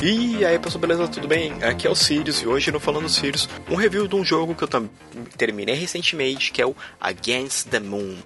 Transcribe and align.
E 0.00 0.44
aí 0.44 0.56
pessoal, 0.60 0.80
beleza? 0.80 1.08
Tudo 1.08 1.26
bem? 1.26 1.52
Aqui 1.60 1.84
é 1.84 1.90
o 1.90 1.94
Sirius 1.94 2.40
e 2.40 2.46
hoje 2.46 2.70
no 2.70 2.78
Falando 2.78 3.08
Sirius, 3.08 3.48
um 3.68 3.74
review 3.74 4.06
de 4.06 4.14
um 4.14 4.24
jogo 4.24 4.54
que 4.54 4.62
eu 4.62 4.68
terminei 5.36 5.74
recentemente, 5.74 6.52
que 6.52 6.62
é 6.62 6.66
o 6.66 6.76
Against 7.00 7.68
the 7.68 7.80
Moon. 7.80 8.16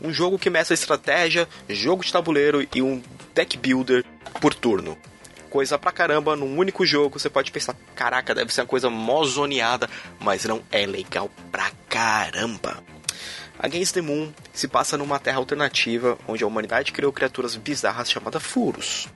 Um 0.00 0.12
jogo 0.12 0.38
que 0.38 0.48
mescla 0.48 0.74
estratégia, 0.74 1.48
jogo 1.68 2.04
de 2.04 2.12
tabuleiro 2.12 2.66
e 2.72 2.80
um 2.80 3.02
deck 3.34 3.56
builder 3.56 4.04
por 4.40 4.54
turno. 4.54 4.96
Coisa 5.50 5.76
pra 5.76 5.90
caramba 5.90 6.36
num 6.36 6.56
único 6.56 6.86
jogo, 6.86 7.18
você 7.18 7.28
pode 7.28 7.50
pensar, 7.50 7.74
caraca, 7.96 8.32
deve 8.32 8.54
ser 8.54 8.60
uma 8.60 8.68
coisa 8.68 8.88
mozoneada, 8.88 9.90
mas 10.20 10.44
não 10.44 10.62
é 10.70 10.86
legal 10.86 11.28
pra 11.50 11.70
caramba. 11.88 12.82
Against 13.62 13.94
the 13.94 14.02
Moon 14.02 14.34
se 14.52 14.66
passa 14.66 14.98
numa 14.98 15.20
terra 15.20 15.38
alternativa 15.38 16.18
onde 16.26 16.42
a 16.42 16.46
humanidade 16.48 16.90
criou 16.90 17.12
criaturas 17.12 17.54
bizarras 17.54 18.10
chamadas 18.10 18.42
furos, 18.42 19.08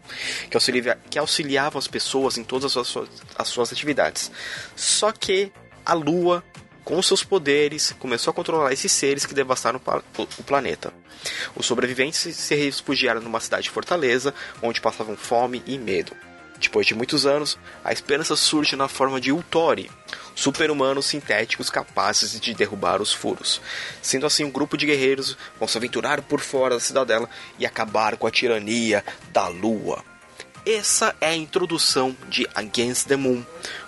que, 0.48 0.56
auxilia, 0.56 0.96
que 1.10 1.18
auxiliavam 1.18 1.80
as 1.80 1.88
pessoas 1.88 2.38
em 2.38 2.45
todas 2.45 2.77
as 2.77 2.87
suas, 2.87 3.09
as 3.37 3.48
suas 3.48 3.73
atividades. 3.73 4.30
Só 4.77 5.10
que 5.10 5.51
a 5.84 5.95
Lua, 5.95 6.45
com 6.84 7.02
seus 7.02 7.24
poderes, 7.24 7.92
começou 7.98 8.30
a 8.30 8.34
controlar 8.34 8.73
esses 8.73 8.92
seres 8.92 9.27
que 9.27 9.34
devastaram 9.34 9.80
o 10.16 10.42
planeta. 10.45 10.95
Os 11.56 11.66
sobreviventes 11.66 12.37
se 12.37 12.54
refugiaram 12.54 13.20
numa 13.20 13.40
cidade 13.40 13.68
fortaleza, 13.68 14.32
onde 14.62 14.80
passavam 14.80 15.16
fome 15.16 15.60
e 15.66 15.76
medo. 15.76 16.12
Depois 16.59 16.87
de 16.87 16.95
muitos 16.95 17.27
anos, 17.27 17.59
a 17.84 17.92
esperança 17.92 18.34
surge 18.34 18.77
na 18.77 18.88
forma 18.88 19.20
de 19.20 19.30
Ultori, 19.30 19.91
super-humanos 20.34 21.06
sintéticos 21.06 21.70
capazes 21.70 22.38
de 22.41 22.55
derrubar 22.55 23.01
os 23.02 23.12
furos. 23.12 23.60
Sendo 24.01 24.27
assim, 24.27 24.45
um 24.45 24.51
grupo 24.51 24.77
de 24.77 24.87
guerreiros 24.87 25.37
vão 25.59 25.69
se 25.69 25.77
aventurar 25.77 26.23
por 26.23 26.41
fora 26.41 26.74
da 26.74 26.80
cidadela 26.80 27.29
e 27.59 27.66
acabar 27.66 28.16
com 28.16 28.27
a 28.27 28.30
tirania 28.30 29.05
da 29.32 29.48
Lua. 29.48 30.02
Essa 30.65 31.15
é 31.21 31.29
a 31.29 31.37
introdução 31.37 32.16
de 32.29 32.48
Against 32.54 33.07
the 33.07 33.16
Moon, 33.16 33.45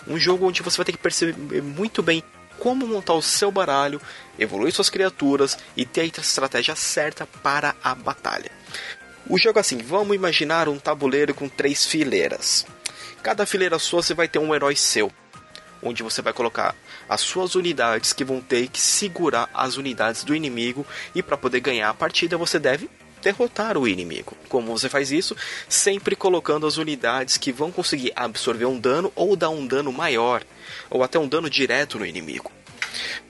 um 0.06 0.18
jogo 0.18 0.46
onde 0.46 0.62
você 0.62 0.76
vai 0.76 0.86
ter 0.86 0.92
que 0.92 0.98
perceber 0.98 1.60
muito 1.60 2.02
bem 2.02 2.22
como 2.58 2.86
montar 2.86 3.14
o 3.14 3.22
seu 3.22 3.50
baralho, 3.50 4.00
evoluir 4.38 4.72
suas 4.72 4.90
criaturas 4.90 5.56
e 5.76 5.84
ter 5.84 6.02
a 6.02 6.04
estratégia 6.04 6.76
certa 6.76 7.26
para 7.42 7.74
a 7.82 7.94
batalha. 7.94 8.57
O 9.30 9.36
jogo 9.36 9.58
é 9.58 9.60
assim, 9.60 9.76
vamos 9.76 10.16
imaginar 10.16 10.70
um 10.70 10.78
tabuleiro 10.78 11.34
com 11.34 11.50
três 11.50 11.84
fileiras. 11.84 12.64
Cada 13.22 13.44
fileira 13.44 13.78
sua 13.78 14.02
você 14.02 14.14
vai 14.14 14.26
ter 14.26 14.38
um 14.38 14.54
herói 14.54 14.74
seu, 14.74 15.12
onde 15.82 16.02
você 16.02 16.22
vai 16.22 16.32
colocar 16.32 16.74
as 17.06 17.20
suas 17.20 17.54
unidades 17.54 18.14
que 18.14 18.24
vão 18.24 18.40
ter 18.40 18.68
que 18.68 18.80
segurar 18.80 19.50
as 19.52 19.76
unidades 19.76 20.24
do 20.24 20.34
inimigo 20.34 20.86
e 21.14 21.22
para 21.22 21.36
poder 21.36 21.60
ganhar 21.60 21.90
a 21.90 21.94
partida 21.94 22.38
você 22.38 22.58
deve 22.58 22.88
derrotar 23.20 23.76
o 23.76 23.86
inimigo. 23.86 24.34
Como 24.48 24.72
você 24.72 24.88
faz 24.88 25.12
isso? 25.12 25.36
Sempre 25.68 26.16
colocando 26.16 26.66
as 26.66 26.78
unidades 26.78 27.36
que 27.36 27.52
vão 27.52 27.70
conseguir 27.70 28.14
absorver 28.16 28.64
um 28.64 28.80
dano 28.80 29.12
ou 29.14 29.36
dar 29.36 29.50
um 29.50 29.66
dano 29.66 29.92
maior, 29.92 30.42
ou 30.88 31.02
até 31.02 31.18
um 31.18 31.28
dano 31.28 31.50
direto 31.50 31.98
no 31.98 32.06
inimigo. 32.06 32.50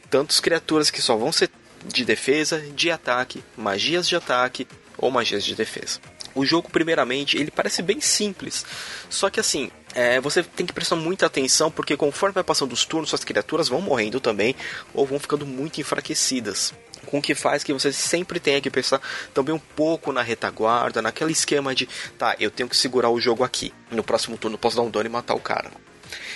Tantas 0.09 0.39
criaturas 0.39 0.91
que 0.91 1.03
só 1.03 1.17
vão 1.17 1.33
ser 1.33 1.51
de 1.85 2.05
defesa, 2.05 2.61
de 2.61 2.89
ataque, 2.89 3.43
magias 3.57 4.09
de 4.09 4.15
ataque 4.15 4.65
ou 4.99 5.11
magias 5.11 5.45
de 5.45 5.55
defesa. 5.55 6.01
O 6.35 6.45
jogo, 6.45 6.69
primeiramente, 6.71 7.39
ele 7.39 7.51
parece 7.51 7.81
bem 7.83 8.01
simples, 8.01 8.65
só 9.09 9.31
que 9.31 9.41
assim, 9.41 9.71
é, 9.95 10.21
você 10.21 10.43
tem 10.43 10.67
que 10.67 10.73
prestar 10.73 10.97
muita 10.97 11.27
atenção 11.27 11.71
porque 11.71 11.97
conforme 11.97 12.35
vai 12.35 12.45
passando 12.45 12.73
os 12.73 12.85
turnos, 12.85 13.11
suas 13.11 13.25
criaturas 13.25 13.69
vão 13.69 13.81
morrendo 13.81 14.21
também 14.21 14.55
ou 14.93 15.07
vão 15.07 15.19
ficando 15.19 15.47
muito 15.47 15.81
enfraquecidas. 15.81 16.75
Com 17.07 17.19
o 17.19 17.23
que 17.23 17.35
faz 17.35 17.65
que 17.65 17.73
você 17.73 17.93
sempre 17.93 18.39
tenha 18.39 18.61
que 18.61 18.71
pensar 18.71 19.01
também 19.33 19.55
um 19.55 19.59
pouco 19.59 20.13
na 20.13 20.21
retaguarda, 20.21 21.01
naquele 21.01 21.33
esquema 21.33 21.75
de 21.75 21.89
tá, 22.19 22.37
eu 22.39 22.51
tenho 22.51 22.69
que 22.69 22.77
segurar 22.77 23.09
o 23.09 23.21
jogo 23.21 23.45
aqui. 23.45 23.73
No 23.91 24.05
próximo 24.05 24.37
turno 24.37 24.59
posso 24.59 24.77
dar 24.77 24.83
um 24.83 24.91
dano 24.91 25.07
e 25.07 25.13
matar 25.13 25.35
o 25.35 25.41
cara. 25.41 25.71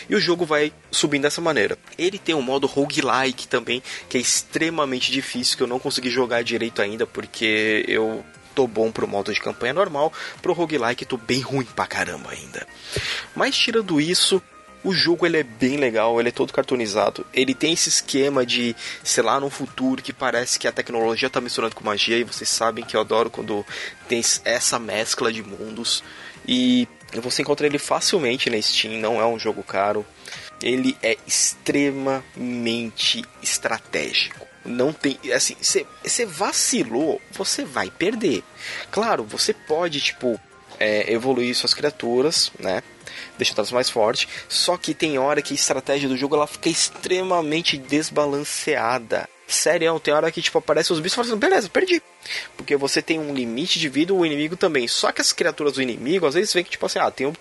E 0.08 0.14
o 0.14 0.20
jogo 0.20 0.44
vai 0.44 0.72
subindo 0.90 1.22
dessa 1.22 1.40
maneira. 1.40 1.78
Ele 1.96 2.18
tem 2.18 2.34
um 2.34 2.42
modo 2.42 2.66
roguelike 2.66 3.46
também, 3.48 3.82
que 4.08 4.16
é 4.16 4.20
extremamente 4.20 5.12
difícil, 5.12 5.56
que 5.56 5.62
eu 5.62 5.66
não 5.66 5.78
consegui 5.78 6.10
jogar 6.10 6.42
direito 6.42 6.82
ainda, 6.82 7.06
porque 7.06 7.84
eu 7.86 8.24
tô 8.54 8.66
bom 8.66 8.90
pro 8.90 9.08
modo 9.08 9.32
de 9.32 9.40
campanha 9.40 9.72
normal, 9.72 10.12
pro 10.40 10.52
roguelike 10.52 11.04
tô 11.04 11.16
bem 11.16 11.40
ruim 11.40 11.64
pra 11.64 11.86
caramba 11.86 12.30
ainda. 12.30 12.66
Mas 13.34 13.56
tirando 13.56 14.00
isso, 14.00 14.42
o 14.84 14.92
jogo 14.92 15.24
ele 15.24 15.38
é 15.38 15.42
bem 15.42 15.76
legal, 15.76 16.18
ele 16.18 16.30
é 16.30 16.32
todo 16.32 16.52
cartoonizado. 16.52 17.24
Ele 17.32 17.54
tem 17.54 17.72
esse 17.72 17.88
esquema 17.88 18.44
de, 18.44 18.74
sei 19.04 19.22
lá, 19.22 19.38
no 19.38 19.48
futuro 19.48 20.02
que 20.02 20.12
parece 20.12 20.58
que 20.58 20.66
a 20.66 20.72
tecnologia 20.72 21.28
está 21.28 21.40
misturando 21.40 21.76
com 21.76 21.84
magia. 21.84 22.18
E 22.18 22.24
vocês 22.24 22.48
sabem 22.48 22.84
que 22.84 22.96
eu 22.96 23.00
adoro 23.00 23.30
quando 23.30 23.64
tem 24.08 24.20
essa 24.44 24.78
mescla 24.78 25.32
de 25.32 25.42
mundos. 25.42 26.02
E 26.46 26.88
você 27.14 27.42
encontra 27.42 27.66
ele 27.66 27.78
facilmente 27.78 28.50
na 28.50 28.60
Steam, 28.60 28.94
não 28.94 29.20
é 29.20 29.26
um 29.26 29.38
jogo 29.38 29.62
caro. 29.62 30.04
Ele 30.62 30.96
é 31.02 31.16
extremamente 31.26 33.24
estratégico. 33.42 34.46
Não 34.64 34.92
tem. 34.92 35.18
Assim, 35.34 35.56
você 35.60 36.24
vacilou, 36.24 37.20
você 37.32 37.64
vai 37.64 37.90
perder. 37.90 38.44
Claro, 38.90 39.24
você 39.24 39.52
pode, 39.52 40.00
tipo, 40.00 40.40
é, 40.78 41.12
evoluir 41.12 41.54
suas 41.54 41.74
criaturas, 41.74 42.52
né? 42.58 42.82
Deixar 43.36 43.54
elas 43.56 43.72
mais 43.72 43.90
fortes. 43.90 44.28
Só 44.48 44.76
que 44.76 44.94
tem 44.94 45.18
hora 45.18 45.42
que 45.42 45.52
a 45.52 45.56
estratégia 45.56 46.08
do 46.08 46.16
jogo 46.16 46.36
ela 46.36 46.46
fica 46.46 46.68
extremamente 46.68 47.76
desbalanceada. 47.76 49.28
Sério, 49.46 50.00
tem 50.00 50.14
hora 50.14 50.32
que 50.32 50.40
tipo 50.40 50.56
aparece 50.58 50.92
os 50.92 51.00
bichos 51.00 51.12
e 51.12 51.16
fala 51.16 51.28
assim, 51.28 51.36
beleza, 51.36 51.68
perdi. 51.68 52.02
Porque 52.56 52.74
você 52.76 53.02
tem 53.02 53.18
um 53.18 53.34
limite 53.34 53.78
de 53.78 53.88
vida, 53.88 54.14
o 54.14 54.24
inimigo 54.24 54.56
também. 54.56 54.88
Só 54.88 55.12
que 55.12 55.20
as 55.20 55.32
criaturas 55.32 55.74
do 55.74 55.82
inimigo, 55.82 56.26
às 56.26 56.34
vezes 56.34 56.54
vê 56.54 56.64
que 56.64 56.70
tipo 56.70 56.86
assim, 56.86 56.98
ah, 56.98 57.10
tenho, 57.10 57.34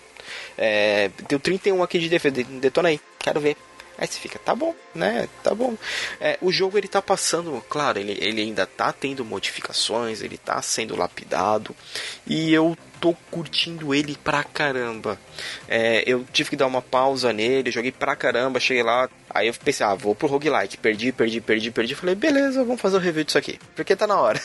é, 0.56 1.10
tenho 1.28 1.40
31 1.40 1.82
aqui 1.82 1.98
de 1.98 2.08
defesa, 2.08 2.42
detona 2.44 2.88
aí, 2.88 3.00
quero 3.18 3.40
ver. 3.40 3.56
Aí 3.98 4.06
você 4.06 4.18
fica, 4.18 4.38
tá 4.38 4.54
bom, 4.54 4.74
né? 4.94 5.28
Tá 5.42 5.54
bom. 5.54 5.76
É, 6.20 6.38
o 6.40 6.50
jogo 6.50 6.78
ele 6.78 6.88
tá 6.88 7.02
passando, 7.02 7.62
claro, 7.68 7.98
ele, 7.98 8.16
ele 8.20 8.40
ainda 8.40 8.66
tá 8.66 8.92
tendo 8.92 9.24
modificações, 9.24 10.22
ele 10.22 10.38
tá 10.38 10.60
sendo 10.62 10.96
lapidado. 10.96 11.76
E 12.26 12.52
eu 12.52 12.76
tô 13.00 13.14
curtindo 13.30 13.94
ele 13.94 14.16
pra 14.16 14.42
caramba. 14.44 15.18
É, 15.68 16.02
eu 16.06 16.24
tive 16.32 16.50
que 16.50 16.56
dar 16.56 16.66
uma 16.66 16.80
pausa 16.80 17.32
nele, 17.32 17.70
joguei 17.70 17.92
pra 17.92 18.16
caramba, 18.16 18.58
cheguei 18.58 18.82
lá. 18.82 19.08
Aí 19.28 19.48
eu 19.48 19.54
pensei, 19.54 19.84
ah, 19.84 19.94
vou 19.94 20.14
pro 20.14 20.28
roguelike. 20.28 20.78
Perdi, 20.78 21.12
perdi, 21.12 21.40
perdi, 21.40 21.70
perdi. 21.70 21.94
Falei, 21.94 22.14
beleza, 22.14 22.64
vamos 22.64 22.80
fazer 22.80 22.96
o 22.96 22.98
um 22.98 23.02
review 23.02 23.24
disso 23.24 23.38
aqui. 23.38 23.58
Porque 23.76 23.94
tá 23.94 24.06
na 24.06 24.18
hora. 24.18 24.40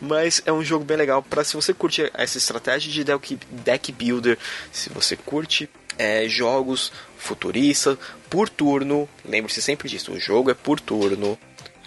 Mas 0.00 0.42
é 0.44 0.52
um 0.52 0.64
jogo 0.64 0.84
bem 0.84 0.96
legal 0.96 1.22
para 1.22 1.44
se 1.44 1.54
você 1.54 1.72
curte 1.72 2.10
essa 2.14 2.38
estratégia 2.38 2.92
de 2.92 3.04
deck, 3.50 3.92
builder, 3.92 4.38
se 4.72 4.90
você 4.90 5.16
curte 5.16 5.68
é, 5.98 6.28
jogos 6.28 6.92
futuristas 7.16 7.96
por 8.28 8.48
turno. 8.48 9.08
Lembre-se 9.24 9.62
sempre 9.62 9.88
disso, 9.88 10.12
o 10.12 10.20
jogo 10.20 10.50
é 10.50 10.54
por 10.54 10.80
turno. 10.80 11.38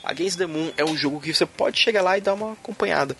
Against 0.03 0.37
the 0.37 0.45
Moon 0.47 0.71
é 0.77 0.83
um 0.83 0.97
jogo 0.97 1.19
que 1.19 1.33
você 1.33 1.45
pode 1.45 1.79
chegar 1.79 2.01
lá 2.01 2.17
e 2.17 2.21
dar 2.21 2.33
uma 2.33 2.53
acompanhada. 2.53 3.15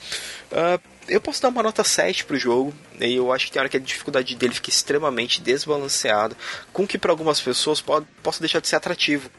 Uh, 0.52 0.82
eu 1.08 1.20
posso 1.20 1.42
dar 1.42 1.50
uma 1.50 1.64
nota 1.64 1.84
7 1.84 2.26
pro 2.26 2.38
jogo, 2.38 2.74
e 3.00 3.16
eu 3.16 3.32
acho 3.32 3.48
que 3.48 3.52
tem 3.52 3.60
hora 3.60 3.70
que 3.70 3.78
a 3.78 3.80
dificuldade 3.80 4.36
dele 4.36 4.54
fica 4.54 4.70
extremamente 4.70 5.42
desbalanceada, 5.42 6.36
com 6.72 6.88
que 6.88 6.98
para 6.98 7.12
algumas 7.12 7.42
pessoas 7.42 7.82
pode, 7.82 8.06
possa 8.24 8.40
deixar 8.40 8.60
de 8.60 8.68
ser 8.68 8.76
atrativo. 8.76 9.30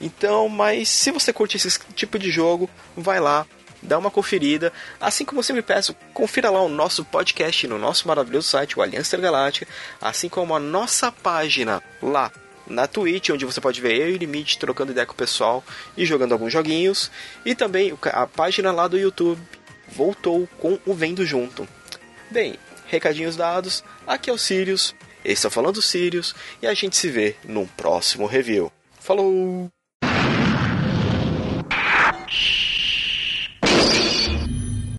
Então, 0.00 0.48
mas 0.48 0.88
se 0.88 1.10
você 1.10 1.32
curte 1.32 1.56
esse 1.56 1.78
tipo 1.94 2.18
de 2.18 2.30
jogo, 2.30 2.68
vai 2.96 3.20
lá, 3.20 3.46
dá 3.82 3.98
uma 3.98 4.10
conferida. 4.10 4.72
Assim 5.00 5.24
como 5.24 5.40
eu 5.40 5.44
sempre 5.44 5.62
peço, 5.62 5.94
confira 6.14 6.50
lá 6.50 6.62
o 6.62 6.68
nosso 6.68 7.04
podcast 7.04 7.66
no 7.66 7.78
nosso 7.78 8.06
maravilhoso 8.06 8.48
site, 8.48 8.78
o 8.78 8.82
Aliança 8.82 9.16
Galáctica, 9.16 9.66
assim 10.00 10.28
como 10.28 10.54
a 10.54 10.60
nossa 10.60 11.10
página 11.10 11.82
lá 12.00 12.30
na 12.66 12.86
Twitch, 12.86 13.30
onde 13.30 13.44
você 13.44 13.60
pode 13.60 13.80
ver 13.80 14.00
eu 14.00 14.10
e 14.10 14.14
o 14.14 14.16
Limite 14.16 14.58
trocando 14.58 14.92
ideia 14.92 15.06
com 15.06 15.12
o 15.12 15.16
pessoal 15.16 15.64
e 15.96 16.06
jogando 16.06 16.32
alguns 16.32 16.52
joguinhos. 16.52 17.10
E 17.44 17.54
também 17.54 17.96
a 18.04 18.26
página 18.26 18.72
lá 18.72 18.86
do 18.86 18.98
YouTube 18.98 19.40
voltou 19.88 20.48
com 20.58 20.78
o 20.86 20.94
Vendo 20.94 21.26
Junto. 21.26 21.68
Bem, 22.30 22.58
recadinhos 22.86 23.36
dados, 23.36 23.84
aqui 24.06 24.30
é 24.30 24.32
o 24.32 24.38
Sirius, 24.38 24.94
esse 25.24 25.46
é 25.46 25.50
Falando 25.50 25.82
Sirius, 25.82 26.34
e 26.62 26.66
a 26.66 26.74
gente 26.74 26.96
se 26.96 27.10
vê 27.10 27.36
num 27.44 27.66
próximo 27.66 28.26
review. 28.26 28.72
Falou! 28.98 29.81